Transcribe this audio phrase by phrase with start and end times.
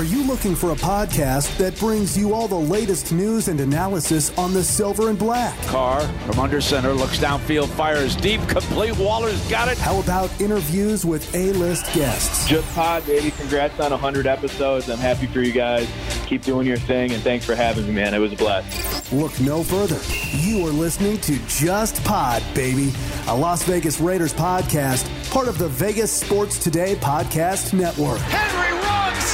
[0.00, 4.30] Are you looking for a podcast that brings you all the latest news and analysis
[4.38, 5.54] on the silver and black?
[5.66, 8.96] Carr from under center looks downfield, fires deep, complete.
[8.96, 9.76] Waller's got it.
[9.76, 12.48] How about interviews with A-list guests?
[12.48, 13.30] Just Pod, baby.
[13.30, 14.88] Congrats on 100 episodes.
[14.88, 15.86] I'm happy for you guys.
[16.24, 18.14] Keep doing your thing, and thanks for having me, man.
[18.14, 19.12] It was a blast.
[19.12, 20.00] Look no further.
[20.34, 22.94] You are listening to Just Pod, baby,
[23.26, 28.20] a Las Vegas Raiders podcast, part of the Vegas Sports Today podcast network.
[28.20, 28.80] Henry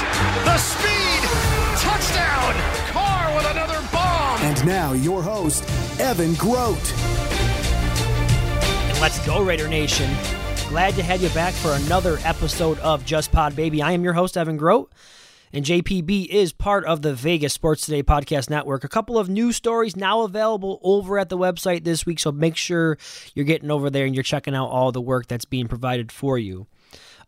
[0.03, 1.23] runs the speed
[1.79, 2.55] touchdown.
[2.91, 4.41] Carr with another bomb.
[4.43, 5.65] And now your host,
[6.01, 6.93] Evan Grote.
[8.89, 10.11] And let's go, Raider Nation.
[10.69, 13.83] Glad to have you back for another episode of Just Pod Baby.
[13.83, 14.93] I am your host, Evan Grote,
[15.53, 18.83] and JPB is part of the Vegas Sports Today Podcast Network.
[18.83, 22.57] A couple of new stories now available over at the website this week, so make
[22.57, 22.99] sure
[23.35, 26.37] you're getting over there and you're checking out all the work that's being provided for
[26.37, 26.67] you.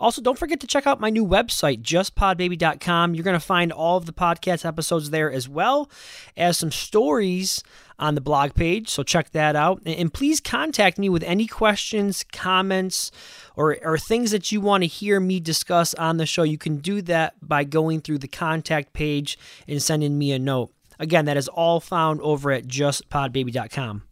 [0.00, 3.14] Also, don't forget to check out my new website, justpodbaby.com.
[3.14, 5.90] You're going to find all of the podcast episodes there as well
[6.36, 7.64] as some stories
[7.98, 8.88] on the blog page.
[8.88, 9.82] So check that out.
[9.84, 13.10] And please contact me with any questions, comments,
[13.56, 16.44] or, or things that you want to hear me discuss on the show.
[16.44, 20.70] You can do that by going through the contact page and sending me a note.
[21.00, 24.02] Again, that is all found over at justpodbaby.com.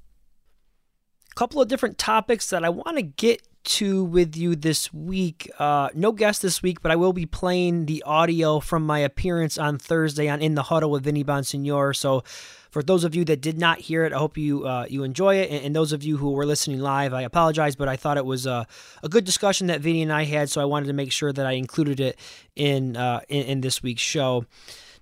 [1.30, 5.50] A couple of different topics that I want to get to with you this week.
[5.58, 9.58] Uh, no guest this week, but I will be playing the audio from my appearance
[9.58, 11.94] on Thursday on In the Huddle with Vinny Bonsignore.
[11.94, 12.22] So,
[12.70, 15.36] for those of you that did not hear it, I hope you uh, you enjoy
[15.36, 15.50] it.
[15.50, 18.26] And, and, those of you who were listening live, I apologize, but I thought it
[18.26, 18.66] was a,
[19.02, 21.46] a good discussion that Vinny and I had, so I wanted to make sure that
[21.46, 22.18] I included it
[22.54, 24.44] in uh, in, in this week's show.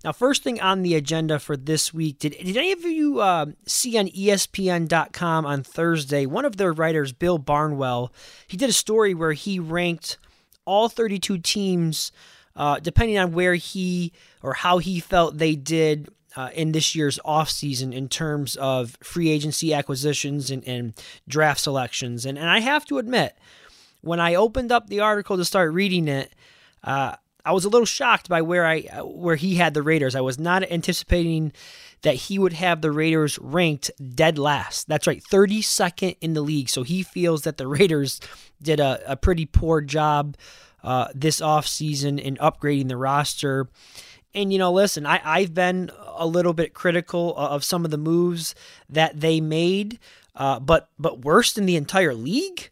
[0.05, 3.47] Now, first thing on the agenda for this week, did, did any of you uh,
[3.66, 8.12] see on ESPN.com on Thursday, one of their writers, Bill Barnwell,
[8.46, 10.18] he did a story where he ranked
[10.67, 12.12] all 32 teams,
[12.55, 14.12] uh, depending on where he
[14.42, 19.30] or how he felt they did uh, in this year's offseason in terms of free
[19.30, 20.92] agency acquisitions and, and
[21.27, 22.27] draft selections.
[22.27, 23.39] And, and I have to admit,
[24.02, 26.34] when I opened up the article to start reading it,
[26.83, 30.14] uh, I was a little shocked by where I where he had the Raiders.
[30.14, 31.52] I was not anticipating
[32.02, 34.88] that he would have the Raiders ranked dead last.
[34.88, 36.68] That's right, 32nd in the league.
[36.68, 38.20] So he feels that the Raiders
[38.62, 40.36] did a, a pretty poor job
[40.83, 43.68] uh, this offseason in upgrading the roster.
[44.34, 47.98] And, you know, listen, I, I've been a little bit critical of some of the
[47.98, 48.54] moves
[48.90, 49.98] that they made,
[50.34, 52.68] uh, but but worse than the entire league.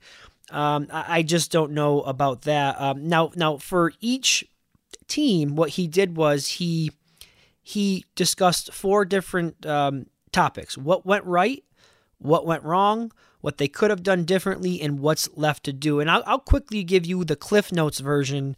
[0.50, 2.78] Um, I, I, just don't know about that.
[2.78, 4.44] Um, now, now for each
[5.12, 6.90] team, what he did was he
[7.62, 11.62] he discussed four different um, topics: what went right,
[12.18, 16.00] what went wrong, what they could have done differently, and what's left to do.
[16.00, 18.56] And I'll, I'll quickly give you the Cliff Notes version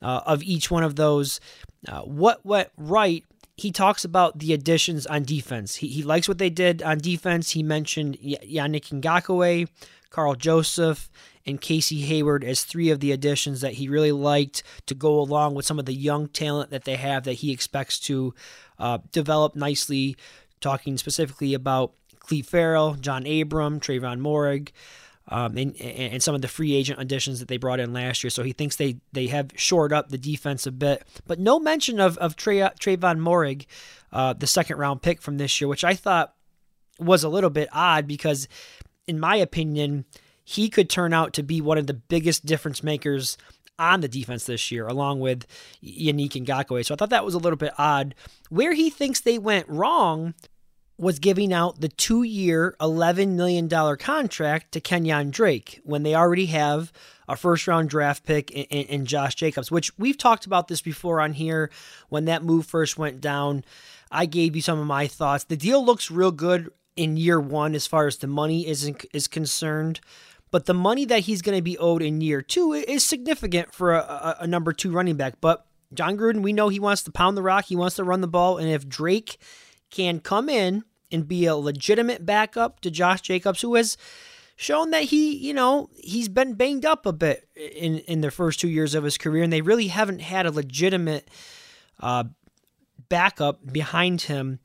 [0.00, 1.40] uh, of each one of those.
[1.86, 3.24] Uh, what went right?
[3.56, 5.76] He talks about the additions on defense.
[5.76, 7.50] He, he likes what they did on defense.
[7.50, 9.68] He mentioned Yannick Ngakoue,
[10.10, 11.10] Karl Joseph,
[11.46, 15.54] and Casey Hayward as three of the additions that he really liked to go along
[15.54, 18.34] with some of the young talent that they have that he expects to
[18.78, 20.16] uh, develop nicely.
[20.60, 24.70] Talking specifically about Clelin Ferrell, John Abram, Trevon Moehrig.
[25.28, 28.30] Um, and, and some of the free agent additions that they brought in last year.
[28.30, 32.00] So he thinks they they have shored up the defense a bit, but no mention
[32.00, 33.66] of of Trey, Trevon Moehrig,
[34.12, 36.34] uh, the second round pick from this year, which I thought
[36.98, 38.48] was a little bit odd because,
[39.06, 40.06] in my opinion,
[40.52, 43.38] he could turn out to be one of the biggest difference makers
[43.78, 45.46] on the defense this year, along with
[45.82, 46.84] Yannick Ngakoue.
[46.84, 48.14] So I thought that was a little bit odd.
[48.50, 50.34] Where he thinks they went wrong
[50.98, 56.46] was giving out the two year, $11 million contract to Kenyan Drake when they already
[56.46, 56.92] have
[57.28, 60.82] a first round draft pick in, in, in, Josh Jacobs, which we've talked about this
[60.82, 61.70] before on here
[62.08, 63.64] when that move first went down.
[64.10, 65.44] I gave you some of my thoughts.
[65.44, 69.26] The deal looks real good in year one as far as the money is, is
[69.26, 70.00] concerned
[70.52, 73.94] but the money that he's going to be owed in year two is significant for
[73.94, 75.40] a, a, number two running back.
[75.40, 78.20] But Jon Gruden, we know he wants to pound the rock, he wants to run
[78.20, 79.38] the ball, and if Drake
[79.90, 83.96] can come in and be a legitimate backup to Josh Jacobs, who has
[84.56, 88.60] shown that he, you know, he's been banged up a bit in in the first
[88.60, 91.28] two years of his career, and they really haven't had a legitimate
[92.00, 92.24] uh,
[93.08, 94.60] backup behind him.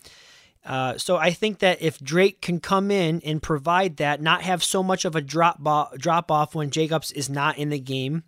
[0.68, 4.62] Uh, so I think that if Drake can come in and provide that, not have
[4.62, 8.24] so much of a drop bo- drop off when Jacobs is not in the game,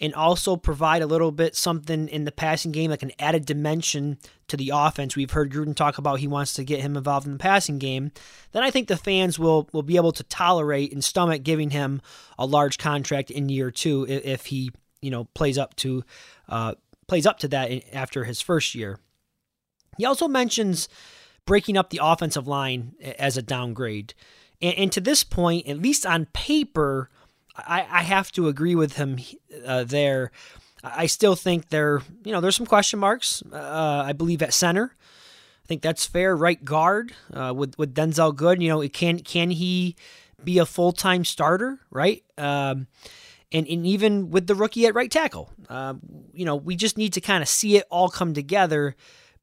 [0.00, 4.18] and also provide a little bit something in the passing game, like an added dimension
[4.48, 5.16] to the offense.
[5.16, 8.10] We've heard Gruden talk about he wants to get him involved in the passing game.
[8.52, 12.00] Then I think the fans will will be able to tolerate and stomach giving him
[12.38, 14.70] a large contract in year two if he
[15.02, 16.04] you know plays up to
[16.48, 16.74] uh,
[17.06, 18.98] plays up to that after his first year.
[19.98, 20.88] He also mentions
[21.46, 24.12] breaking up the offensive line as a downgrade.
[24.60, 27.08] And, and to this point, at least on paper,
[27.56, 29.18] I, I have to agree with him
[29.64, 30.30] uh, there.
[30.84, 33.42] I still think there, you know, there's some question marks.
[33.50, 36.36] Uh, I believe at center, I think that's fair.
[36.36, 39.96] Right guard uh, with with Denzelle Good, you know, it can can he
[40.42, 41.80] be a full time starter?
[41.90, 42.86] Right, um,
[43.50, 45.94] and and even with the rookie at right tackle, uh,
[46.32, 48.94] you know, we just need to kind of see it all come together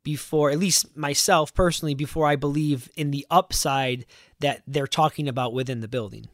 [0.03, 4.05] before, at least myself personally, before I believe in the upside
[4.39, 6.27] that they're talking about within the building.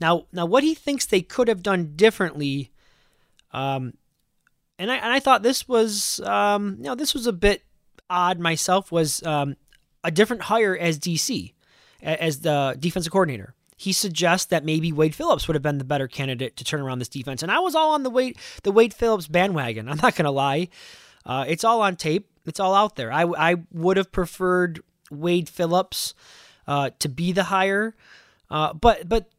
[0.00, 2.72] Now, now what he thinks they could have done differently,
[3.52, 3.94] um,
[4.78, 7.62] and I and I thought this was, um, you know, this was a bit
[8.10, 9.56] odd myself was um,
[10.02, 11.52] a different hire as DC,
[12.02, 13.54] as the defensive coordinator.
[13.76, 16.98] He suggests that maybe Wade Phillips would have been the better candidate to turn around
[16.98, 19.88] this defense, and I was all on the Wade the Wade Phillips bandwagon.
[19.88, 20.68] I'm not gonna lie,
[21.24, 22.28] uh, it's all on tape.
[22.46, 23.12] It's all out there.
[23.12, 24.80] I, I would have preferred
[25.10, 26.14] Wade Phillips
[26.66, 27.94] uh, to be the hire,
[28.50, 29.30] uh, but but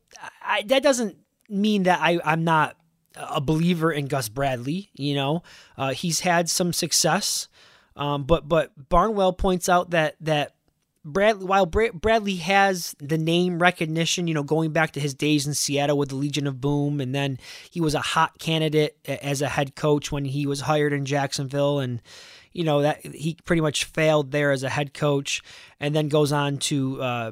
[0.41, 1.17] I, that doesn't
[1.49, 2.75] mean that I, I'm not
[3.15, 4.89] a believer in Gus Bradley.
[4.93, 5.43] You know,
[5.77, 7.47] uh, he's had some success,
[7.95, 10.55] um, but but Barnwell points out that that
[11.03, 15.53] Bradley, while Bradley has the name recognition, you know, going back to his days in
[15.53, 17.37] Seattle with the Legion of Boom, and then
[17.69, 21.79] he was a hot candidate as a head coach when he was hired in Jacksonville,
[21.79, 22.01] and
[22.55, 25.43] you know that he pretty much failed there as a head coach,
[25.79, 27.31] and then goes on to uh,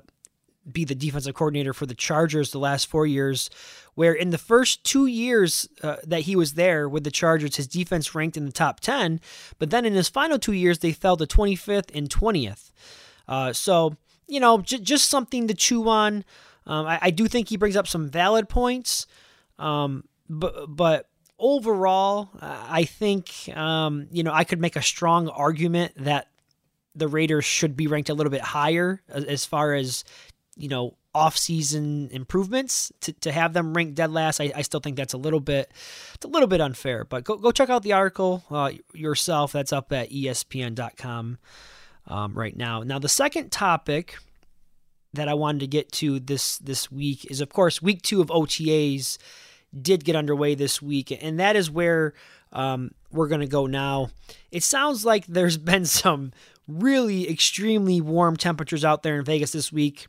[0.70, 3.50] be the defensive coordinator for the Chargers the last four years.
[3.96, 7.68] Where in the first two years uh, that he was there with the Chargers, his
[7.68, 9.22] defense ranked in the top ten,
[9.60, 12.72] but then in his final two years they fell to 25th and 20th.
[13.28, 13.96] Uh, so
[14.28, 16.26] you know, j- just something to chew on.
[16.66, 19.06] Um, I-, I, do think he brings up some valid points,
[19.60, 21.08] um, but but
[21.40, 26.28] overall, I think um, you know I could make a strong argument that
[26.96, 30.04] the Raiders should be ranked a little bit higher as far as
[30.56, 34.42] you know off-season improvements to, to have them ranked dead last.
[34.42, 35.72] I, I still think that's a little bit
[36.16, 39.52] it's a little bit unfair but go, go check out the article uh, yourself.
[39.52, 41.38] That's up at espn.com
[42.08, 42.82] um, right now.
[42.82, 44.18] Now the second topic
[45.14, 48.30] that i wanted to get to this this week is of course week two of
[48.30, 49.18] otas
[49.80, 52.14] did get underway this week, and that is where
[52.52, 54.10] um, we're going to go now.
[54.52, 56.32] It sounds like there's been some
[56.68, 60.08] really extremely warm temperatures out there in Vegas this week.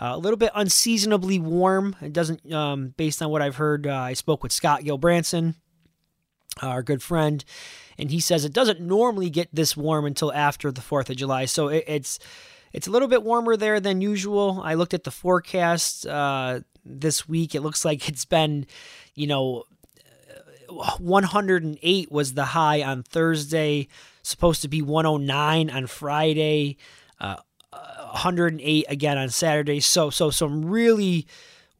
[0.00, 1.96] Uh, a little bit unseasonably warm.
[2.00, 3.86] It doesn't, um, based on what I've heard.
[3.86, 5.56] Uh, I spoke with Scott Gulbransen,
[6.62, 7.44] our good friend,
[7.98, 11.46] and he says it doesn't normally get this warm until after the Fourth of July.
[11.46, 12.20] So it, it's
[12.72, 14.60] it's a little bit warmer there than usual.
[14.62, 16.06] I looked at the forecast.
[16.06, 17.54] Uh, this week.
[17.54, 18.66] It looks like it's been,
[19.14, 19.64] you know,
[20.68, 23.88] 108 was the high on Thursday,
[24.22, 26.76] supposed to be 109 on Friday,
[27.20, 27.36] uh,
[27.72, 29.80] 108 again on Saturday.
[29.80, 31.26] So, so some really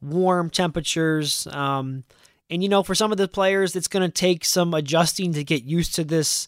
[0.01, 1.47] warm temperatures.
[1.47, 2.03] Um,
[2.49, 5.43] and you know, for some of the players, it's going to take some adjusting to
[5.43, 6.47] get used to this.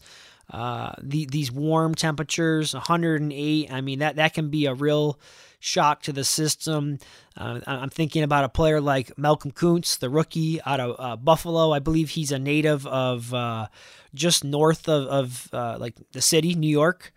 [0.52, 3.72] Uh, the, these warm temperatures, 108.
[3.72, 5.18] I mean, that that can be a real
[5.58, 6.98] shock to the system.
[7.36, 11.72] Uh, I'm thinking about a player like Malcolm Koonce, the rookie out of uh, Buffalo.
[11.72, 13.68] I believe he's a native of uh,
[14.12, 17.12] just north of, of uh, like the city, New York.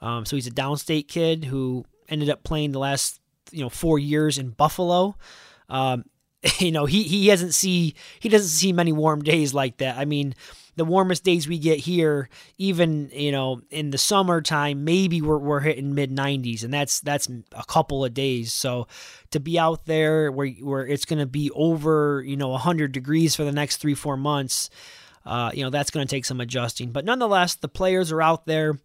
[0.00, 3.20] Um, so he's a downstate kid who ended up playing the last
[3.52, 5.16] you know four years in Buffalo.
[5.68, 6.04] Um,
[6.58, 9.98] you know he he hasn't see he doesn't see many warm days like that.
[9.98, 10.34] I mean
[10.76, 15.60] the warmest days we get here, even you know in the summertime, maybe we're, we're
[15.60, 18.54] hitting mid 90s, and that's that's a couple of days.
[18.54, 18.88] So
[19.30, 23.36] to be out there where where it's going to be over you know 100 degrees
[23.36, 24.70] for the next three four months,
[25.26, 26.92] uh, you know that's going to take some adjusting.
[26.92, 28.78] But nonetheless, the players are out there,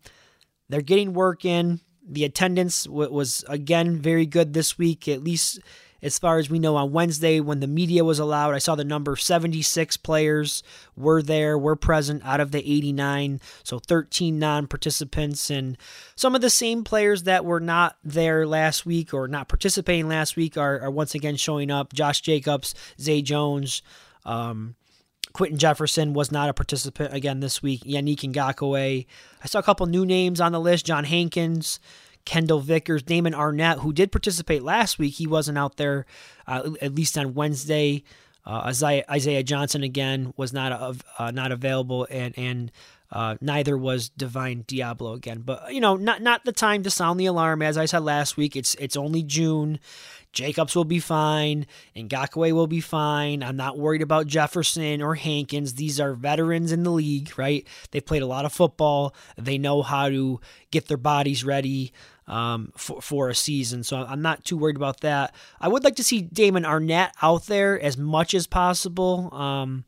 [0.68, 1.80] they're getting work in.
[2.08, 5.60] The attendance was again very good this week, at least
[6.06, 8.54] as far as we know on Wednesday when the media was allowed.
[8.54, 10.62] I saw the number 76 players
[10.96, 15.50] were there, were present out of the 89, so 13 non participants.
[15.50, 15.78] And
[16.16, 20.36] some of the same players that were not there last week or not participating last
[20.36, 21.92] week are, are once again showing up.
[21.92, 23.82] Josh Jacobs, Zay Jones,
[24.26, 24.76] um,
[25.34, 27.82] Quinton Jefferson was not a participant again this week.
[27.84, 29.06] Yannick Ngakoue.
[29.44, 30.86] I saw a couple new names on the list.
[30.86, 31.80] John Hankins,
[32.26, 35.14] Kendall Vickers, Damon Arnette, who did participate last week.
[35.16, 36.06] He wasn't out there,
[36.48, 38.04] uh, at least on Wednesday.
[38.46, 40.72] uh, Isaiah, Isaiah Johnson again was not
[41.20, 42.72] uh, not available, and and
[43.12, 45.42] uh, neither was Divine Deablo again.
[45.46, 47.62] But you know, not not the time to sound the alarm.
[47.62, 49.80] As I said last week, it's it's only June.
[50.34, 51.66] Jacobs will be fine.
[51.96, 53.42] and Ngakoue will be fine.
[53.42, 55.76] I'm not worried about Jefferson or Hankins.
[55.76, 57.66] These are veterans in the league, right?
[57.92, 59.16] They've played a lot of football.
[59.38, 60.42] They know how to
[60.72, 61.94] get their bodies ready
[62.28, 63.84] um, for, for a season.
[63.84, 65.34] So I'm not too worried about that.
[65.60, 69.34] I would like to see Damon Arnette out there as much as possible.
[69.34, 69.86] Um,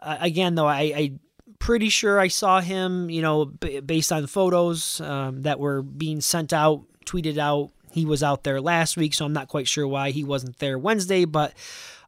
[0.00, 1.12] again, though, I, I
[1.58, 6.20] pretty sure I saw him, you know, b- based on photos um, that were being
[6.20, 7.70] sent out, tweeted out.
[7.92, 10.78] He was out there last week, so I'm not quite sure why he wasn't there
[10.78, 11.52] Wednesday, but.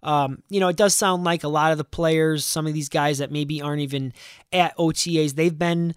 [0.02, 2.88] Um, you know, it does sound like a lot of the players, some of these
[2.88, 4.12] guys that maybe aren't even
[4.52, 5.96] at OTAs, they've been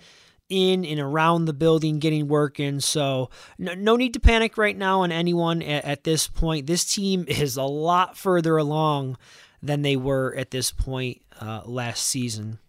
[0.50, 2.82] in and around the building getting work in.
[2.82, 6.68] So no, no need to panic right now on anyone at, at, this point.
[6.68, 9.18] This team is a lot further along
[9.62, 12.60] than they were at this point uh, last season.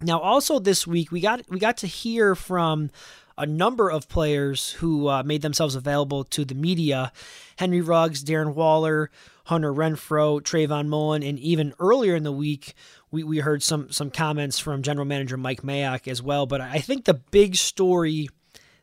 [0.00, 2.90] Now, also this week we got we got to hear from
[3.38, 7.12] a number of players who uh, made themselves available to the media:
[7.56, 9.10] Henry Ruggs, Darren Waller,
[9.44, 12.74] Hunter Renfrow, Trayvon Mullen, and even earlier in the week
[13.10, 16.46] we, we heard some some comments from General Manager Mike Mayock as well.
[16.46, 18.28] But I think the big story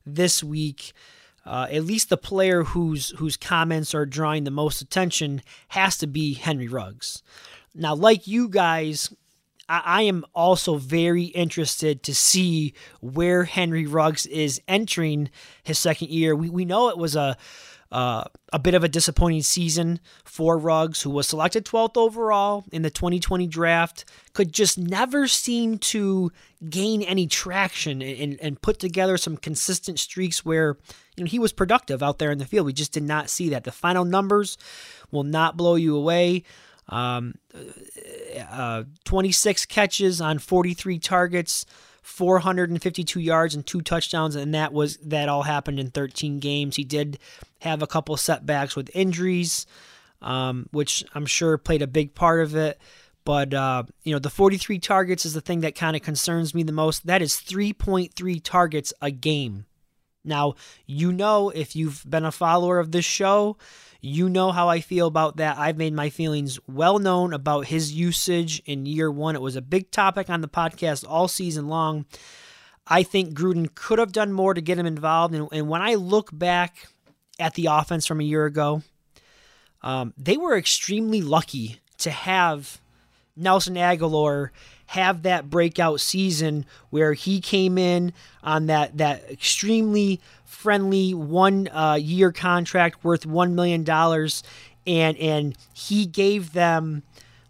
[0.05, 0.93] this week.
[1.45, 6.07] Uh, at least the player whose whose comments are drawing the most attention has to
[6.07, 7.21] be Henry Ruggs.
[7.75, 9.13] Now, like you guys,
[9.67, 15.29] I, I am also very interested to see where Henry Ruggs is entering
[15.63, 16.33] his second year.
[16.33, 17.35] We, we know it was a
[17.93, 22.81] uh, a bit of a disappointing season for Ruggs, who was selected 12th overall in
[22.81, 26.31] the 2020 draft, could just never seem to
[26.67, 30.75] gain any traction and, and put together some consistent streaks where
[31.15, 32.65] you know he was productive out there in the field.
[32.65, 33.63] We just did not see that.
[33.63, 34.57] The final numbers
[35.11, 36.45] will not blow you away.
[36.89, 37.35] Um,
[38.49, 41.67] uh, 26 catches on 43 targets,
[42.03, 46.75] 452 yards and two touchdowns, and that was that all happened in 13 games.
[46.75, 47.17] He did
[47.61, 49.65] have a couple setbacks with injuries,
[50.21, 52.79] um, which I'm sure played a big part of it.
[53.25, 56.63] But uh, you know, the 43 targets is the thing that kind of concerns me
[56.63, 57.07] the most.
[57.07, 59.65] That is 3.3 targets a game.
[60.25, 60.55] Now,
[60.85, 63.57] you know, if you've been a follower of this show,
[64.03, 65.57] you know how I feel about that.
[65.57, 69.33] I've made my feelings well known about his usage in year one.
[69.33, 72.05] It was a big topic on the podcast all season long.
[72.85, 75.33] I think Gruden could have done more to get him involved.
[75.33, 76.89] And, and when I look back
[77.39, 78.83] at the offense from a year ago,
[79.81, 82.81] um, they were extremely lucky to have
[83.35, 84.49] Nelson Agholor
[84.87, 88.13] have that breakout season where he came in
[88.43, 94.43] on that that extremely friendly one uh, year contract worth one million dollars,
[94.85, 97.03] and and he gave them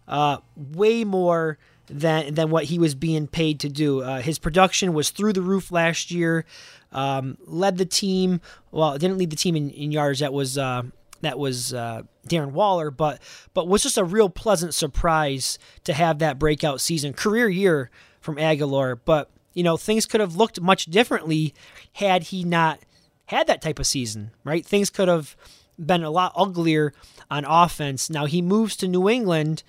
[0.08, 4.02] uh, way more than than what he was being paid to do.
[4.02, 6.44] Uh, his production was through the roof last year.
[6.92, 8.40] Um, led the team.
[8.70, 10.20] Well, didn't lead the team in, in yards.
[10.20, 10.84] That was uh,
[11.20, 13.20] that was uh, Darren Waller, but
[13.52, 17.90] but was just a real pleasant surprise to have that breakout season, career year
[18.20, 18.98] from Agholor.
[19.04, 21.54] But you know things could have looked much differently
[21.94, 22.80] had he not
[23.26, 24.64] had that type of season, right?
[24.64, 25.36] Things could have
[25.78, 26.92] been a lot uglier
[27.30, 28.10] on offense.
[28.10, 29.62] Now he moves to New England,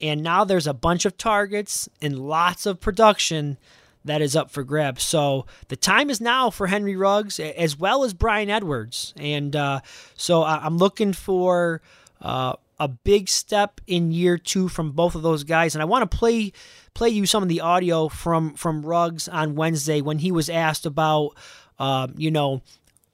[0.00, 3.58] and now there's a bunch of targets and lots of production
[4.04, 5.02] that is up for grabs.
[5.02, 9.14] So the time is now for Henry Ruggs as well as Bryan Edwards.
[9.16, 9.80] And uh,
[10.16, 11.82] so I'm looking for
[12.20, 15.74] uh, a big step in year two from both of those guys.
[15.74, 16.52] And I want to play
[16.94, 20.86] play you some of the audio from from Ruggs on Wednesday when he was asked
[20.86, 21.36] about,
[21.78, 22.62] uh, you know,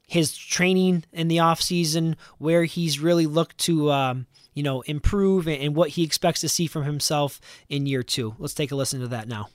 [0.07, 5.47] his training in the off season, where he's really looked to, um, you know, improve
[5.49, 8.35] and what he expects to see from himself in year two.
[8.39, 9.49] Let's take a listen to that now.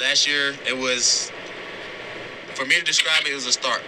[0.00, 1.30] Last year, it was,
[2.54, 3.80] for me to describe it, it was a start.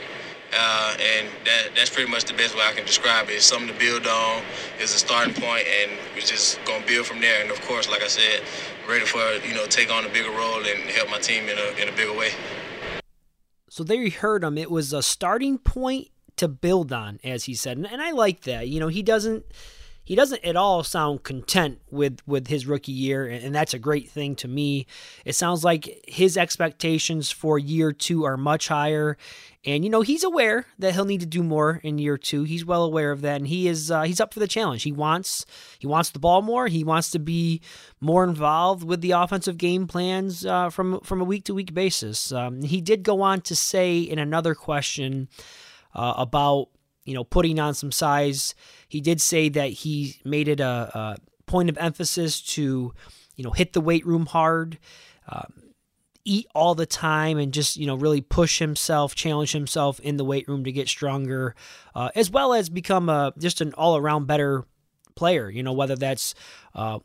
[0.56, 3.32] Uh, and that, that's pretty much the best way I can describe it.
[3.32, 4.42] It's something to build on.
[4.78, 7.42] It's a starting point, and we're just going to build from there.
[7.42, 8.42] And of course, like I said,
[8.88, 11.82] ready for, you know, take on a bigger role and help my team in a,
[11.82, 12.30] in a bigger way.
[13.68, 14.56] So there you heard him.
[14.56, 18.42] It was a starting point to build on, as he said, and, and I like
[18.42, 18.68] that.
[18.68, 19.44] You know, he doesn't
[20.06, 24.08] he doesn't at all sound content with with his rookie year and that's a great
[24.08, 24.86] thing to me.
[25.24, 29.18] It sounds like his expectations for year two are much higher
[29.64, 32.44] and you know he's aware that he'll need to do more in year two.
[32.44, 34.84] He's well aware of that and he is uh, he's up for the challenge.
[34.84, 35.44] He wants
[35.80, 36.68] he wants the ball more.
[36.68, 37.60] He wants to be
[38.00, 42.30] more involved with the offensive game plans uh, from from a week to week basis.
[42.30, 45.28] Um, he did go on to say in another question
[45.96, 46.68] uh, about
[47.06, 48.54] you know, putting on some size.
[48.88, 52.92] He did say that he made it a, a point of emphasis to,
[53.36, 54.78] you know, hit the weight room hard,
[55.28, 55.52] um,
[56.24, 60.24] eat all the time, and just you know really push himself, challenge himself in the
[60.24, 61.54] weight room to get stronger,
[61.94, 64.64] uh, as well as become a just an all around better
[65.14, 65.48] player.
[65.48, 66.34] You know, whether that's
[66.74, 66.98] uh,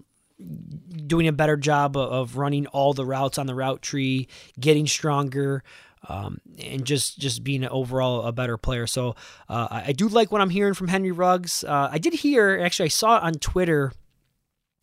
[1.05, 4.27] doing a better job of running all the routes on the route tree,
[4.59, 5.63] getting stronger.
[6.09, 8.87] Um, and just just being overall a better player.
[8.87, 9.15] So
[9.47, 11.63] uh, I do like what I'm hearing from Henry Ruggs.
[11.63, 13.93] Uh, I did hear actually I saw it on Twitter.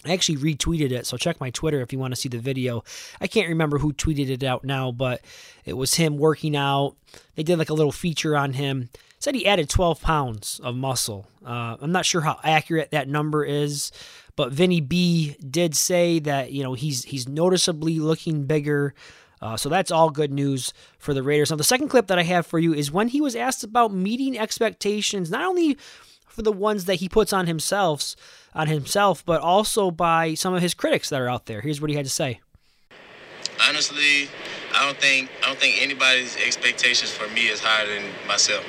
[0.05, 2.85] I actually retweeted it, so check my Twitter if you want to see the video.
[3.21, 5.23] I can't remember who tweeted it out now, but
[5.65, 6.95] it was him working out.
[7.35, 8.91] They did like a little feature on him.
[9.19, 11.27] Said he added 12 pounds of muscle.
[11.45, 13.91] Uh, I'm not sure how accurate that number is.
[14.39, 18.95] But Vinny B did say that you know he's he's noticeably looking bigger.
[19.41, 21.51] Uh, so that's all good news for the Raiders.
[21.51, 23.93] Now the second clip that I have for you is when he was asked about
[23.93, 25.77] meeting expectations, not only
[26.27, 28.15] for the ones that he puts on himself,
[28.55, 31.61] on himself, but also by some of his critics that are out there.
[31.61, 32.41] Here's what he had to say.
[33.69, 34.29] Honestly,
[34.75, 38.65] I don't think I don't think anybody's expectations for me is higher than myself.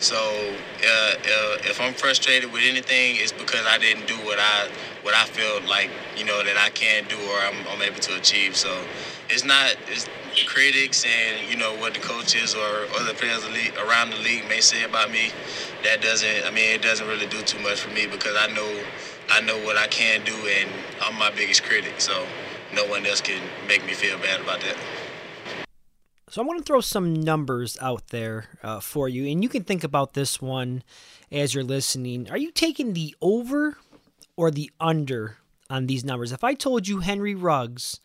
[0.00, 4.68] So uh, uh, if I'm frustrated with anything, it's because I didn't do what I
[5.02, 8.16] what I feel like you know that I can do or I'm, I'm able to
[8.16, 8.56] achieve.
[8.56, 8.84] So
[9.28, 10.08] it's not it's
[10.46, 13.44] critics and you know what the coaches or other players
[13.78, 15.30] around the league may say about me.
[15.82, 18.82] That doesn't I mean it doesn't really do too much for me because I know
[19.30, 20.68] I know what I can do and
[21.02, 22.00] I'm my biggest critic.
[22.00, 22.26] So
[22.74, 24.76] no one else can make me feel bad about that.
[26.28, 29.62] So I want to throw some numbers out there uh, for you, and you can
[29.62, 30.82] think about this one
[31.30, 32.28] as you're listening.
[32.28, 33.78] Are you taking the over
[34.36, 35.36] or the under
[35.70, 36.32] on these numbers?
[36.32, 38.00] If I told you Henry Ruggs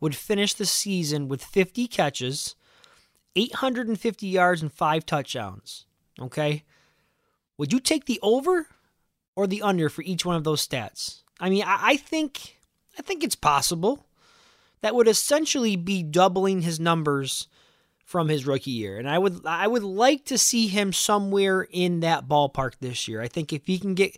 [0.00, 2.54] would finish the season with 50 catches,
[3.34, 5.86] 850 yards, and five touchdowns,
[6.20, 6.64] okay,
[7.58, 8.68] would you take the over
[9.34, 11.22] or the under for each one of those stats?
[11.40, 12.56] I mean, I, I think
[12.98, 14.06] I think it's possible.
[14.82, 17.48] That would essentially be doubling his numbers
[18.04, 18.98] from his rookie year.
[18.98, 23.20] And I would I would like to see him somewhere in that ballpark this year.
[23.20, 24.16] I think if he can get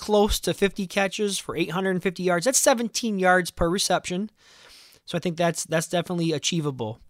[0.00, 4.30] close to 50 catches for 850 yards, that's 17 yards per reception.
[5.04, 7.00] So I think that's that's definitely achievable.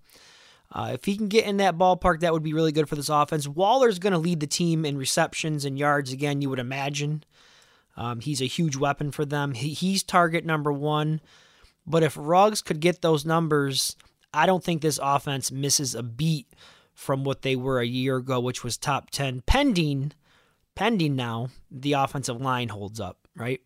[0.72, 3.08] Uh, if he can get in that ballpark, that would be really good for this
[3.08, 3.46] offense.
[3.46, 7.24] Waller's going to lead the team in receptions and yards again, you would imagine.
[7.96, 9.52] Um, he's a huge weapon for them.
[9.52, 11.20] He, he's target number one.
[11.86, 13.96] But if Ruggs could get those numbers,
[14.32, 16.46] I don't think this offense misses a beat
[16.94, 20.12] from what they were a year ago, which was top 10, pending,
[20.80, 23.60] pending now, the offensive line holds up, right?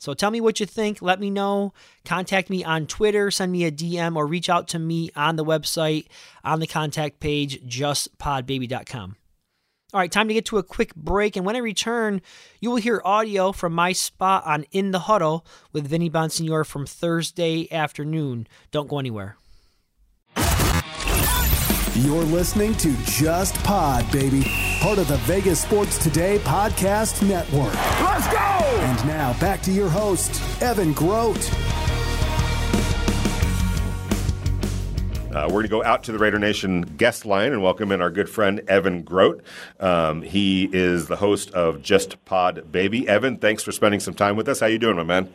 [0.00, 1.00] So tell me what you think.
[1.00, 1.72] Let me know.
[2.04, 5.44] Contact me on Twitter, send me a DM, or reach out to me on the
[5.44, 6.08] website
[6.42, 9.14] on the contact page, justpodbaby.com.
[9.94, 11.36] All right, time to get to a quick break.
[11.36, 12.20] And when I return,
[12.60, 16.84] you will hear audio from my spot on In the Huddle with Vinny Bonsignore from
[16.84, 18.48] Thursday afternoon.
[18.72, 19.36] Don't go anywhere.
[22.00, 24.44] You're listening to Just Pod, baby.
[24.80, 27.72] Part of the Vegas Sports Today Podcast Network.
[28.02, 28.38] Let's go!
[28.38, 31.50] And now back to your host, Evan Grote.
[35.34, 38.02] Uh, we're going to go out to the Raider Nation guest line and welcome in
[38.02, 39.42] our good friend Evan Grote.
[39.80, 43.08] Um, he is the host of Just Pod Baby.
[43.08, 44.60] Evan, thanks for spending some time with us.
[44.60, 45.32] How you doing, my man?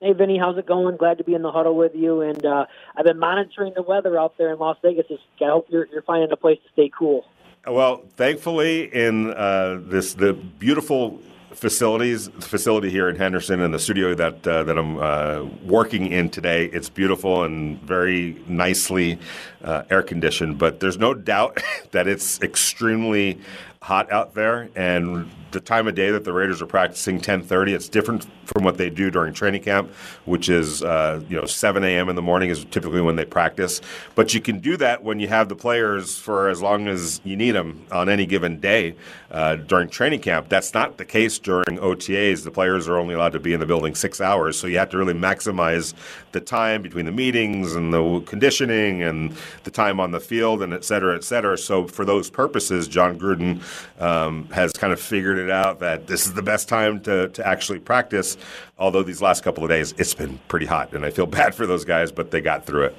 [0.00, 0.96] Hey, Vinny, how's it going?
[0.96, 2.20] Glad to be in the huddle with you.
[2.20, 5.06] And uh, I've been monitoring the weather out there in Las Vegas.
[5.10, 7.24] I hope you're, you're finding a place to stay cool.
[7.66, 11.20] Well, thankfully, in uh, this the beautiful
[11.52, 16.06] facilities the facility here in Henderson and the studio that uh, that I'm uh, working
[16.06, 16.66] in today.
[16.66, 19.18] It's beautiful and very nicely
[19.64, 23.40] uh, air conditioned, but there's no doubt that it's extremely
[23.80, 27.88] hot out there and the time of day that the Raiders are practicing 10:30 it's
[27.88, 29.90] different from what they do during training camp
[30.24, 32.08] which is uh, you know 7 a.m.
[32.08, 33.80] in the morning is typically when they practice.
[34.14, 37.36] But you can do that when you have the players for as long as you
[37.36, 38.96] need them on any given day
[39.30, 40.48] uh, during training camp.
[40.48, 43.66] That's not the case during OTAs the players are only allowed to be in the
[43.66, 45.94] building six hours so you have to really maximize
[46.32, 50.74] the time between the meetings and the conditioning and the time on the field and
[50.74, 51.56] et cetera et cetera.
[51.56, 53.62] So for those purposes Jon Gruden
[53.98, 57.46] um, has kind of figured it out that this is the best time to, to
[57.46, 58.36] actually practice.
[58.78, 61.66] Although these last couple of days, it's been pretty hot, and I feel bad for
[61.66, 62.96] those guys, but they got through it.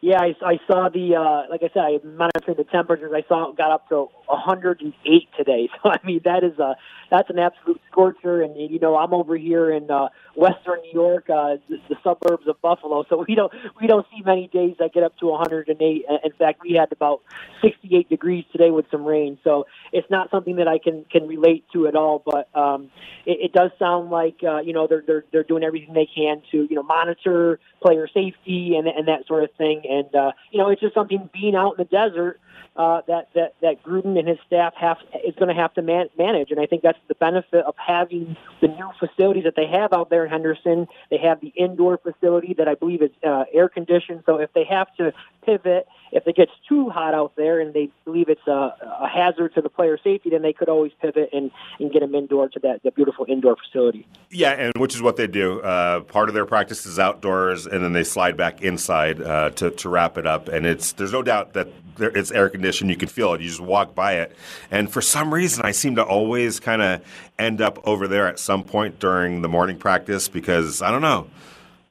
[0.00, 3.12] Yeah, I, I saw the uh, like I said, I monitored the temperatures.
[3.14, 5.68] I saw it got up to 108 today.
[5.82, 6.76] So I mean, that is a
[7.10, 8.42] that's an absolute scorcher.
[8.42, 12.46] And you know, I'm over here in uh, Western New York, uh, the, the suburbs
[12.48, 16.04] of Buffalo, so we don't we don't see many days that get up to 108.
[16.24, 17.22] In fact, we had about
[17.62, 19.38] 68 degrees today with some rain.
[19.44, 22.22] So it's not something that I can can relate to at all.
[22.24, 22.90] But um,
[23.24, 26.42] it, it does sound like uh, you know they're they're they're doing everything they can
[26.50, 29.82] to you know monitor player safety and and that sort of thing.
[29.88, 32.40] And uh, you know, it's just something being out in the desert
[32.76, 36.10] uh, that that that Gruden and his staff have is going to have to man-
[36.18, 36.50] manage.
[36.50, 40.10] And I think that's the benefit of having the new facilities that they have out
[40.10, 40.86] there in Henderson.
[41.10, 44.24] They have the indoor facility that I believe is uh, air conditioned.
[44.26, 45.12] So if they have to
[45.44, 49.54] pivot, if it gets too hot out there and they believe it's a, a hazard
[49.54, 52.58] to the player safety, then they could always pivot and, and get them indoor to
[52.60, 54.06] that, that beautiful indoor facility.
[54.30, 55.60] Yeah, and which is what they do.
[55.60, 59.70] Uh, part of their practice is outdoors, and then they slide back inside uh, to,
[59.70, 60.48] to wrap it up.
[60.48, 62.90] And it's there's no doubt that there, it's air conditioned.
[62.90, 63.40] You can feel it.
[63.40, 64.36] You just walk by it,
[64.70, 67.02] and for some reason, I seem to always kind of
[67.38, 71.28] end up over there at some point during the morning practice because I don't know.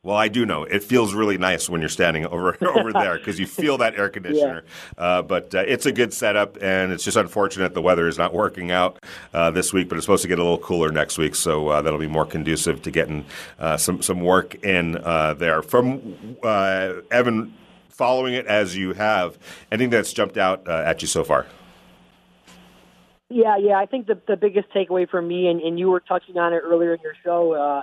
[0.08, 3.40] Well, I do know it feels really nice when you're standing over over there because
[3.40, 4.64] you feel that air conditioner.
[4.98, 5.04] Yeah.
[5.04, 8.34] Uh, but uh, it's a good setup, and it's just unfortunate the weather is not
[8.34, 9.04] working out
[9.34, 9.90] uh, this week.
[9.90, 12.26] But it's supposed to get a little cooler next week, so uh, that'll be more
[12.26, 13.26] conducive to getting
[13.60, 15.62] uh, some some work in uh, there.
[15.62, 17.54] From Evan,
[17.90, 19.38] following it as you have,
[19.74, 21.48] anything that's jumped out at you so far?
[23.30, 23.78] Yeah, yeah.
[23.78, 26.62] I think the the biggest takeaway for me, and, and you were touching on it
[26.64, 27.82] earlier in your show, uh,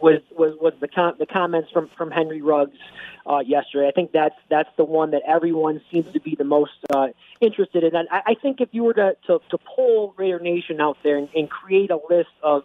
[0.00, 2.78] was was was the com- the comments from from Henry Ruggs
[3.26, 3.88] uh, yesterday.
[3.88, 7.08] I think that's that's the one that everyone seems to be the most uh,
[7.40, 7.96] interested in.
[7.96, 11.16] And I, I think if you were to, to to poll Raider Nation out there
[11.16, 12.62] and, and create a list of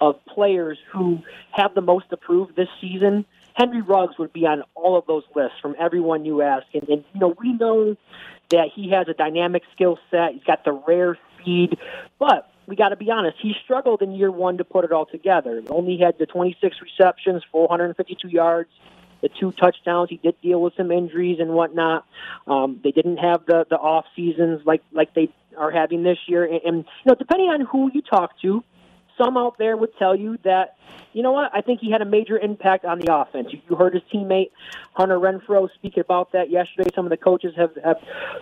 [0.00, 1.20] of players who
[1.52, 5.58] have the most approved this season, Henry Ruggs would be on all of those lists
[5.62, 6.66] from everyone you ask.
[6.74, 7.96] And, and you know, we know
[8.50, 10.32] that he has a dynamic skill set.
[10.32, 11.18] He's got the rare
[12.18, 13.38] but we got to be honest.
[13.40, 15.62] He struggled in year one to put it all together.
[15.70, 18.70] Only had the 26 receptions, 452 yards,
[19.22, 20.10] the two touchdowns.
[20.10, 22.04] He did deal with some injuries and whatnot.
[22.46, 26.44] Um, they didn't have the the off seasons like like they are having this year.
[26.44, 28.62] And, and you know, depending on who you talk to,
[29.18, 30.76] some out there would tell you that,
[31.12, 33.48] you know what, I think he had a major impact on the offense.
[33.52, 34.50] You heard his teammate
[34.94, 36.90] Hunter Renfrow speak about that yesterday.
[36.94, 37.98] Some of the coaches have, have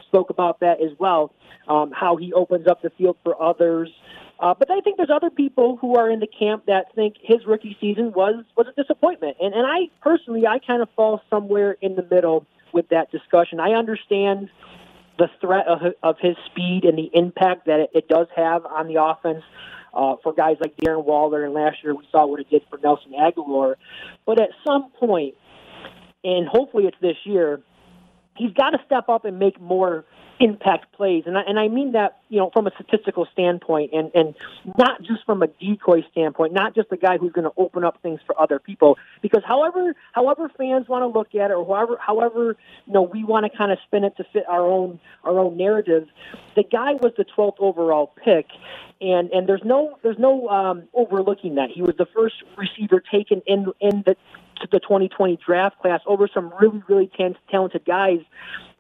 [0.06, 1.32] spoke about that as well,
[1.68, 3.90] um, how he opens up the field for others.
[4.38, 7.46] Uh, but I think there's other people who are in the camp that think his
[7.46, 11.78] rookie season was was a disappointment, and and I personally I kind of fall somewhere
[11.80, 13.60] in the middle with that discussion.
[13.60, 14.50] I understand
[15.18, 18.86] the threat of, of his speed and the impact that it, it does have on
[18.88, 19.42] the offense
[19.96, 22.78] uh, for guys like Darren Waller, and last year we saw what it did for
[22.78, 23.76] Nelson Agholor.
[24.26, 25.34] But at some point,
[26.22, 27.62] and hopefully it's this year,
[28.36, 30.04] he's got to step up and make more
[30.38, 34.10] impact plays, and I, and I mean that you know from a statistical standpoint, and
[34.14, 34.34] and
[34.76, 38.00] not just from a decoy standpoint, not just a guy who's going to open up
[38.02, 38.98] things for other people.
[39.22, 43.24] Because however however fans want to look at it, or however however you know we
[43.24, 46.06] want to kind of spin it to fit our own our own narrative,
[46.54, 48.46] the guy was the 12th overall pick,
[49.00, 51.70] and and there's no there's no um, overlooking that.
[51.70, 54.16] He was the first receiver taken in in the
[54.72, 58.20] the 2020 draft class over some really really t- talented guys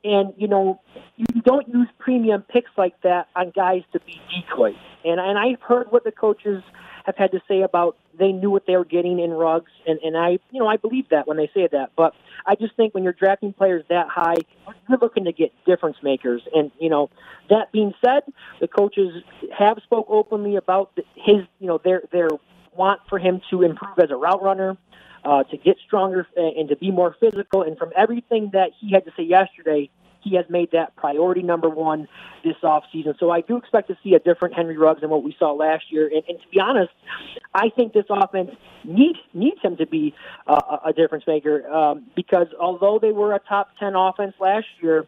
[0.06, 0.80] and, you know,
[1.16, 4.76] you don't use premium picks like that on guys to be decoys.
[5.04, 6.62] And, and I've heard what the coaches
[7.04, 10.16] have had to say about they knew what they were getting in Ruggs, and, and
[10.16, 11.90] I, you know, I believe that when they say that.
[11.96, 12.14] But
[12.46, 14.36] I just think when you're drafting players that high,
[14.88, 16.42] you're looking to get difference makers.
[16.54, 17.10] And you know,
[17.50, 18.22] that being said,
[18.60, 19.22] the coaches
[19.56, 22.28] have spoke openly about his, you know, their their
[22.74, 24.76] want for him to improve as a route runner
[25.26, 27.62] uh, to get stronger and to be more physical.
[27.62, 29.90] And from everything that he had to say yesterday,
[30.22, 32.08] he has made that priority number one
[32.42, 33.18] this offseason.
[33.18, 35.84] So I do expect to see a different Henry Ruggs than what we saw last
[35.90, 36.06] year.
[36.06, 36.92] And, and to be honest,
[37.54, 38.50] I think this offense
[38.84, 40.14] needs needs him to be
[40.46, 45.06] uh, a difference maker um, because although they were a top ten offense last year,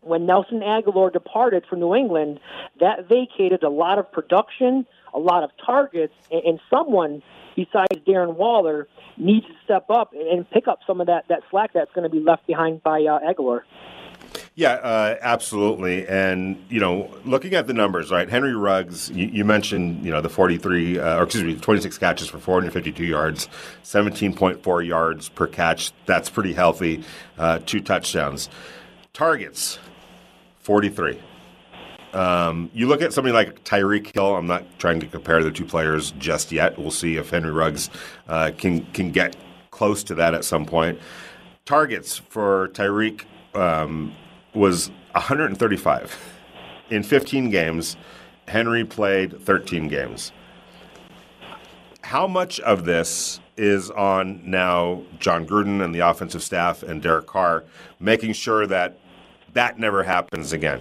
[0.00, 2.40] when Nelson Agholor departed from New England,
[2.80, 7.22] that vacated a lot of production, a lot of targets, and someone
[7.58, 11.72] besides Darren Waller, needs to step up and pick up some of that, that slack
[11.72, 13.62] that's going to be left behind by uh, Agholor.
[14.54, 16.06] Yeah, uh, absolutely.
[16.06, 18.28] And, you know, looking at the numbers, right?
[18.28, 22.28] Henry Ruggs, you, you mentioned, you know, the 43, uh, or excuse me, 26 catches
[22.28, 23.48] for 452 yards,
[23.82, 25.90] 17.4 yards per catch.
[26.06, 27.02] That's pretty healthy.
[27.36, 28.48] Uh, two touchdowns.
[29.12, 29.80] Targets,
[30.60, 31.18] 43.
[32.12, 34.36] Um, you look at somebody like Tyreek Hill.
[34.36, 36.78] I'm not trying to compare the two players just yet.
[36.78, 37.90] We'll see if Henry Ruggs
[38.28, 39.36] uh, can can get
[39.70, 40.98] close to that at some point.
[41.66, 44.12] Targets for Tyreek um,
[44.54, 46.16] was 135
[46.90, 47.96] in 15 games.
[48.46, 50.32] Henry played 13 games.
[52.00, 57.26] How much of this is on now Jon Gruden and the offensive staff and Derek
[57.26, 57.64] Carr
[58.00, 58.98] making sure that
[59.52, 60.80] that never happens again?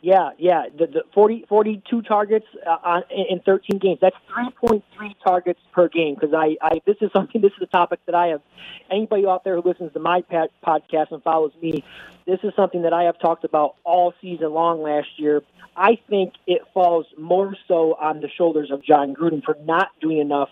[0.00, 0.64] Yeah, yeah.
[0.76, 3.98] The, the 40, 42 targets uh, on, in 13 games.
[4.00, 4.82] That's 3.3
[5.24, 6.14] targets per game.
[6.14, 7.40] Because I, I, this is something.
[7.40, 8.42] This is a topic that I have.
[8.90, 10.22] Anybody out there who listens to my
[10.64, 11.84] podcast and follows me,
[12.26, 15.42] this is something that I have talked about all season long last year.
[15.76, 20.18] I think it falls more so on the shoulders of Jon Gruden for not doing
[20.18, 20.48] enough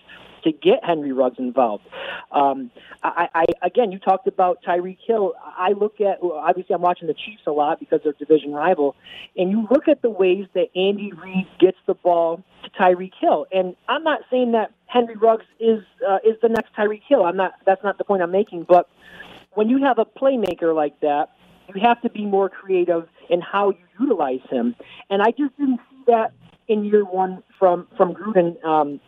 [0.47, 1.85] to get Henry Ruggs involved.
[2.31, 2.71] Um,
[3.03, 5.35] I, I again, you talked about Tyreek Hill.
[5.45, 8.95] I look at obviously I'm watching the Chiefs a lot because they're division rival,
[9.37, 13.47] and you look at the ways that Andy Reid gets the ball to Tyreek Hill.
[13.53, 17.25] And I'm not saying that Henry Ruggs is uh, is the next Tyreek Hill.
[17.25, 17.55] I'm not.
[17.67, 18.65] That's not the point I'm making.
[18.69, 18.89] But
[19.55, 21.31] when you have a playmaker like that,
[21.75, 24.77] you have to be more creative in how you utilize him.
[25.11, 26.33] And I just didn't see that
[26.69, 28.63] in year one from from Gruden.
[28.65, 29.01] Um,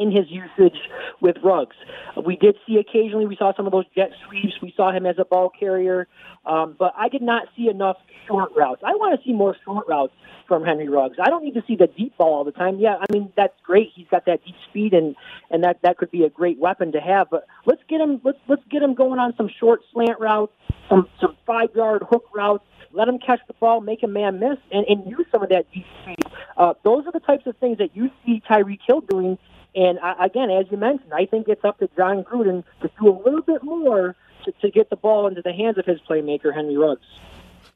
[0.00, 0.78] in his usage
[1.20, 1.76] with Ruggs.
[2.24, 4.54] We did see occasionally, we saw some of those jet sweeps.
[4.62, 6.08] We saw him as a ball carrier,
[6.46, 8.82] um, but I did not see enough short routes.
[8.84, 10.14] I want to see more short routes
[10.48, 11.18] from Henry Ruggs.
[11.22, 12.78] I don't need to see the deep ball all the time.
[12.78, 13.90] Yeah, I mean that's great.
[13.94, 15.14] He's got that deep speed, and
[15.50, 17.28] and that that could be a great weapon to have.
[17.30, 20.52] But let's get him let's let's get him going on some short slant routes,
[20.88, 24.58] some some five yard hook routes let him catch the ball, make a man miss,
[24.72, 26.24] and, and use some of that deep speed.
[26.56, 29.38] Uh, those are the types of things that you see Tyreek Hill doing
[29.74, 33.08] and I, again, as you mentioned, I think it's up to Jon Gruden to do
[33.08, 36.54] a little bit more to, to get the ball into the hands of his playmaker,
[36.54, 37.06] Henry Ruggs.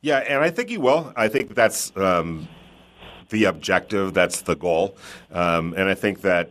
[0.00, 1.12] Yeah, and I think he will.
[1.16, 2.48] I think that's um,
[3.30, 4.12] the objective.
[4.12, 4.96] That's the goal.
[5.30, 6.50] Um, and I think that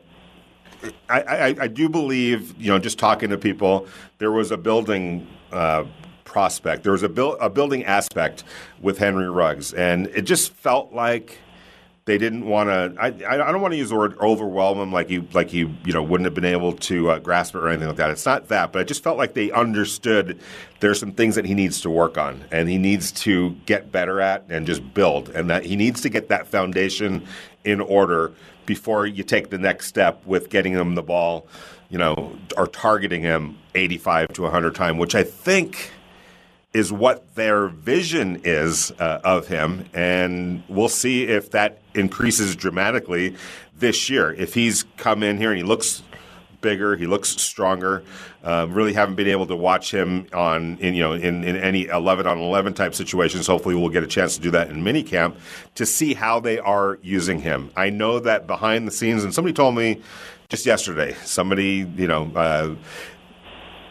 [1.10, 5.28] I, I, I, do believe, you know, just talking to people, there was a building
[5.52, 5.86] uh,
[6.26, 6.84] prospect.
[6.84, 8.44] There was a, a building aspect
[8.82, 11.38] with Henry Ruggs, and it just felt like
[12.06, 13.02] they didn't want to.
[13.02, 15.94] I, I don't want to use the word overwhelm him like you like you you
[15.94, 18.12] know wouldn't have been able to uh, grasp it or anything like that.
[18.12, 20.40] It's not that, but I just felt like they understood
[20.82, 24.20] there's some things that he needs to work on and he needs to get better
[24.20, 27.26] at and just build, and that he needs to get that foundation
[27.64, 28.34] in order
[28.66, 31.48] before you take the next step with getting him the ball,
[31.90, 35.92] you know, or targeting him 85 to 100 times, which I think
[36.74, 43.36] is what their vision is uh, of him, and we'll see if that increases dramatically
[43.78, 44.34] this year.
[44.34, 46.02] If he's come in here and he looks
[46.62, 48.04] bigger, he looks stronger.
[48.44, 51.86] Uh, really haven't been able to watch him on in you know in, in any
[51.86, 53.46] 11 on 11 type situations.
[53.46, 55.36] Hopefully, we'll get a chance to do that in minicamp
[55.76, 57.70] to see how they are using him.
[57.76, 60.02] I know that behind the scenes, and somebody told me
[60.50, 62.32] just yesterday, somebody you know.
[62.36, 62.76] Uh,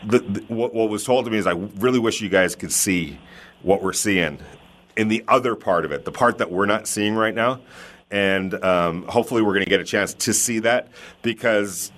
[0.04, 2.72] the, the, what, what was told to me is I really wish you guys could
[2.72, 3.18] see
[3.62, 4.38] what we're seeing
[4.96, 7.60] in the other part of it, the part that we're not seeing right now.
[8.10, 10.88] And um, hopefully, we're going to get a chance to see that
[11.22, 11.92] because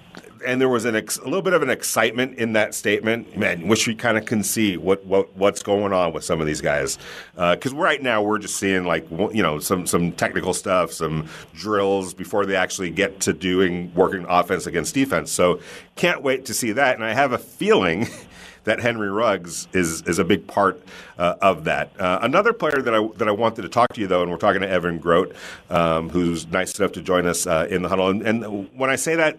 [0.44, 3.36] and there was an ex- a little bit of an excitement in that statement.
[3.36, 6.46] Man, wish we kind of can see what, what what's going on with some of
[6.46, 6.98] these guys,
[7.34, 11.28] because uh, right now we're just seeing like you know some some technical stuff, some
[11.54, 15.30] drills before they actually get to doing working offense against defense.
[15.30, 15.60] So
[15.96, 18.08] can't wait to see that, and I have a feeling.
[18.64, 20.82] that Henry Ruggs is is a big part
[21.18, 21.98] uh, of that.
[21.98, 24.38] Uh, another player that I that I wanted to talk to you though, and we're
[24.38, 25.34] talking to Evan Grote,
[25.70, 28.08] um, who's nice enough to join us uh, in the huddle.
[28.08, 29.38] And, and, when I say that,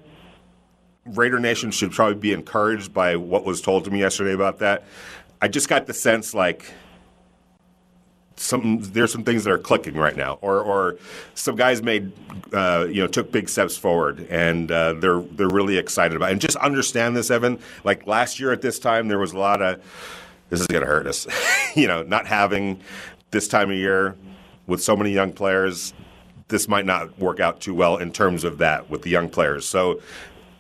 [1.06, 4.84] Raider Nation should probably be encouraged by what was told to me yesterday about that.
[5.42, 6.74] I just got the sense like
[8.38, 10.98] some there's some things that are clicking right now, or or
[11.36, 12.12] some guys made
[12.54, 16.30] uh, you know took big steps forward, and uh, they're they're really excited about.
[16.30, 16.32] It.
[16.34, 17.60] And just understand this, Evan.
[17.84, 19.82] Like last year at this time, there was a lot of
[20.50, 21.28] this is going to hurt us.
[21.76, 22.82] you know, not having
[23.32, 24.16] this time of year
[24.68, 25.94] with so many young players.
[26.48, 29.68] This might not work out too well in terms of that with the young players.
[29.68, 30.00] So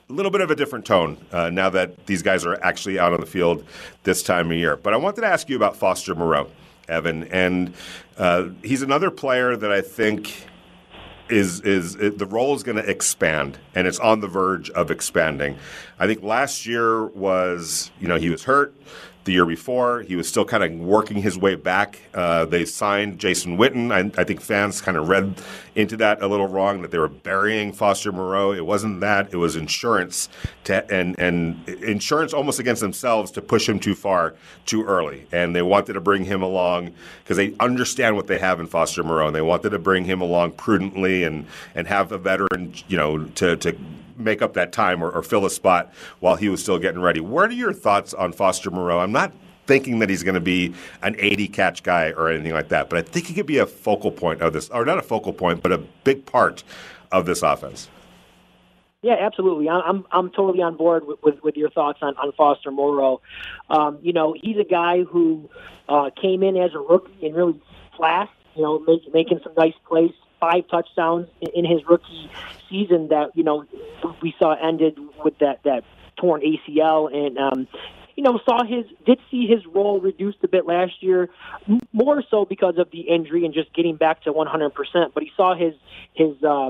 [0.09, 3.13] a little bit of a different tone uh, now that these guys are actually out
[3.13, 3.63] on the field
[4.03, 4.75] this time of year.
[4.75, 6.49] But I wanted to ask you about Foster Moreau,
[6.87, 7.73] Evan, and
[8.17, 10.47] uh, he's another player that I think
[11.27, 15.57] is is the role is going to expand, and it's on the verge of expanding.
[15.97, 18.75] I think last year was you know he was hurt
[19.25, 20.01] the year before.
[20.01, 21.99] He was still kind of working his way back.
[22.13, 23.91] Uh, they signed Jason Witten.
[23.91, 25.41] I, I, think fans kind of read
[25.75, 28.53] into that a little wrong that they were burying Foster Moreau.
[28.53, 29.33] It wasn't that.
[29.33, 30.29] It was insurance
[30.63, 34.35] to, and and insurance almost against themselves to push him too far
[34.65, 35.27] too early.
[35.31, 36.91] And they wanted to bring him along
[37.23, 40.21] because they understand what they have in Foster Moreau, and they wanted to bring him
[40.21, 43.75] along prudently and and have a veteran, you know, to to
[44.17, 47.19] make up that time or, or, fill a spot while he was still getting ready.
[47.19, 48.99] What are your thoughts on Foster Moreau?
[48.99, 49.33] I'm not
[49.65, 52.99] thinking that he's going to be an 80 catch guy or anything like that, but
[52.99, 55.61] I think he could be a focal point of this, or not a focal point,
[55.61, 56.63] but a big part
[57.11, 57.89] of this offense.
[59.01, 59.69] Yeah, absolutely.
[59.69, 63.21] I'm I'm totally on board with, with, with your thoughts on, on Foster Moreau.
[63.69, 65.47] Um, you know, he's a guy who
[65.87, 67.61] uh, came in as a rookie and really
[67.95, 68.31] flashed.
[68.55, 72.31] You know, make, making some nice plays, five touchdowns in, in his rookie
[72.67, 73.65] season that you know
[74.23, 75.83] we saw ended with that that
[76.17, 77.67] torn ACL and um,
[78.15, 81.29] you know, saw his did see his role reduced a bit last year,
[81.91, 84.71] more so because of the injury and just getting back to 100%.
[85.13, 85.73] But he saw his
[86.13, 86.69] his uh,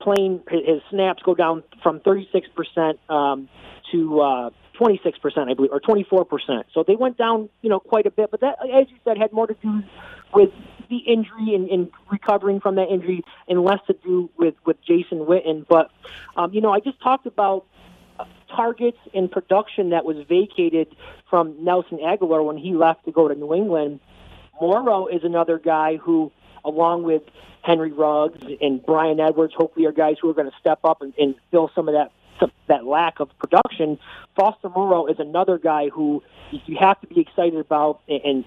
[0.00, 3.48] playing his snaps go down from 36% um,
[3.92, 6.64] to uh, 26%, I believe, or 24%.
[6.72, 8.30] So they went down, you know, quite a bit.
[8.30, 9.82] But that, as you said, had more to do
[10.32, 10.50] with
[10.88, 15.18] the injury and, and recovering from that injury, and less to do with with Jason
[15.18, 15.66] Witten.
[15.68, 15.90] But
[16.36, 17.66] um, you know, I just talked about
[18.54, 20.88] targets in production that was vacated
[21.28, 24.00] from Nelson Agholor when he left to go to New England.
[24.60, 26.30] Moreau is another guy who,
[26.64, 27.22] along with
[27.62, 31.12] Henry Ruggs and Bryan Edwards, hopefully are guys who are going to step up and,
[31.18, 32.12] and fill some of that
[32.68, 33.98] that lack of production.
[34.34, 38.44] Foster Moreau is another guy who you have to be excited about and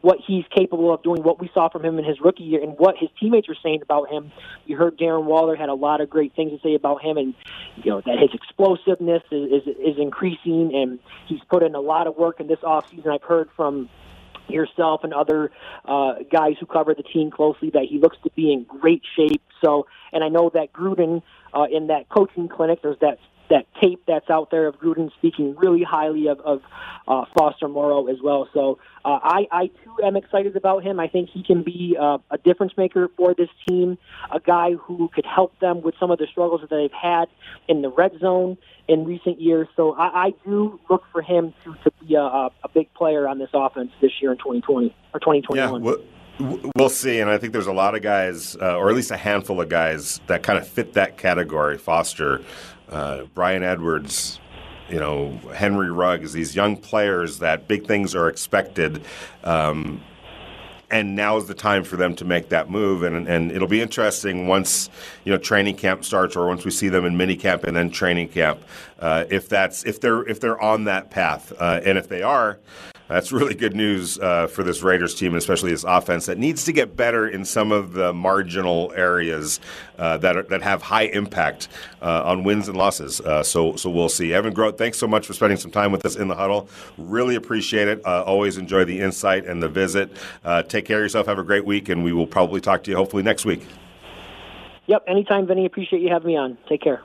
[0.00, 2.78] what he's capable of doing, what we saw from him in his rookie year, and
[2.78, 4.32] what his teammates are saying about him.
[4.66, 7.34] You heard Darren Waller had a lot of great things to say about him, and
[7.76, 12.06] you know that his explosiveness is is, is increasing, and he's put in a lot
[12.06, 13.08] of work in this offseason.
[13.08, 13.88] I've heard from
[14.48, 15.50] yourself and other
[15.84, 19.42] uh, guys who cover the team closely that he looks to be in great shape.
[19.64, 21.22] So, and I know that Gruden
[21.54, 23.18] uh, in that coaching clinic, there's that
[23.52, 26.62] that tape that's out there of Gruden speaking really highly of, of
[27.06, 28.48] uh, Foster Moreau as well.
[28.54, 30.98] So uh, I, I too am excited about him.
[30.98, 33.98] I think he can be uh, a difference maker for this team,
[34.32, 37.26] a guy who could help them with some of the struggles that they've had
[37.68, 38.56] in the red zone
[38.88, 39.68] in recent years.
[39.76, 43.38] So I, I do look for him to, to be a, a big player on
[43.38, 45.56] this offense this year in 2020 or 2021.
[45.56, 46.02] Yeah, well-
[46.76, 49.16] We'll see, and I think there's a lot of guys, uh, or at least a
[49.16, 51.78] handful of guys, that kind of fit that category.
[51.78, 52.40] Foster,
[52.92, 54.38] uh, Bryan Edwards,
[54.88, 59.02] you know, Henry Ruggs, these young players that big things are expected.
[59.42, 60.02] Um,
[60.90, 63.02] and now is the time for them to make that move.
[63.02, 64.90] And, and it'll be interesting once
[65.24, 67.90] you know training camp starts, or once we see them in mini camp and then
[67.90, 68.62] training camp,
[69.00, 72.58] uh, if that's if they're if they're on that path, uh, and if they are,
[73.12, 76.72] that's really good news uh, for this Raiders team, especially this offense that needs to
[76.72, 79.60] get better in some of the marginal areas
[79.98, 81.68] uh, that are, that have high impact
[82.00, 83.20] uh, on wins and losses.
[83.20, 84.32] Uh, so so we'll see.
[84.32, 86.68] Evan Grote, thanks so much for spending some time with us in the huddle.
[86.96, 88.00] Really appreciate it.
[88.06, 90.16] Uh, always enjoy the insight and the visit.
[90.42, 91.26] Uh, take care of yourself.
[91.26, 93.66] Have a great week, and we will probably talk to you hopefully next week.
[94.86, 95.66] Yep, anytime, Vinny.
[95.66, 96.56] Appreciate you having me on.
[96.68, 97.02] Take care.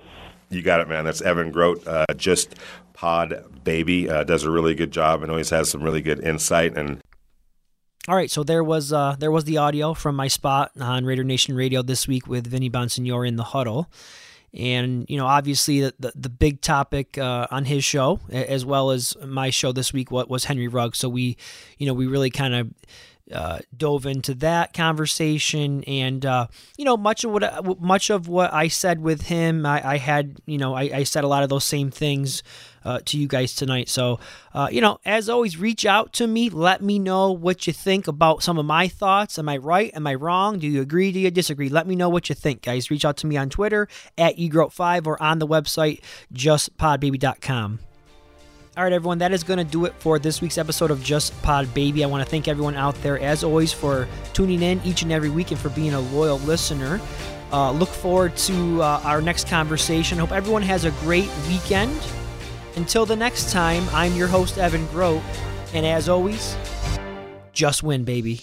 [0.49, 1.03] You got it, man.
[1.03, 1.85] That's Evan Grote.
[2.15, 2.55] just
[2.97, 6.75] Pod Baby uh, does a really good job and always has some really good insight
[6.75, 6.99] and.
[8.07, 11.23] All right, so there was uh, there was the audio from my spot on Raider
[11.25, 13.91] Nation Radio this week with Vinny Bonsignore in the huddle,
[14.53, 18.91] and you know obviously the the, the big topic uh, on his show as well
[18.91, 20.95] as my show this week what was Henry Rugg.
[20.95, 21.37] So we
[21.77, 22.71] you know we really kind of
[23.31, 28.53] uh, dove into that conversation, and uh, you know much of what much of what
[28.53, 31.49] I said with him, I, I had you know I, I, said a lot of
[31.49, 32.41] those same things
[32.85, 33.89] uh, to you guys tonight.
[33.89, 34.19] So
[34.53, 38.07] uh, you know, as always, reach out to me, let me know what you think
[38.07, 39.37] about some of my thoughts.
[39.37, 39.91] Am I right?
[39.93, 40.59] Am I wrong?
[40.59, 41.11] Do you agree?
[41.11, 41.69] Do you disagree?
[41.69, 42.89] Let me know what you think, guys.
[42.89, 43.87] Reach out to me on Twitter
[44.17, 46.01] at egroat5 or on the website
[46.33, 47.79] justpodbaby.com.
[48.77, 51.33] All right, everyone, that is going to do it for this week's episode of Just
[51.41, 52.03] Pod Baby.
[52.03, 55.31] I want to thank everyone out there, as always, for tuning in each and every
[55.31, 57.01] week and for being a loyal listener.
[57.51, 60.19] Uh, look forward to uh, our next conversation.
[60.19, 61.99] Hope everyone has a great weekend.
[62.75, 65.23] Until the next time, I'm your host, Evan Grote,
[65.73, 66.55] and as always,
[67.53, 68.41] just win, baby.